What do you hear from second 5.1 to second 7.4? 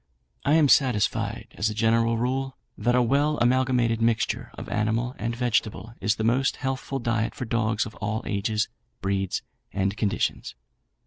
and vegetable is the most healthful diet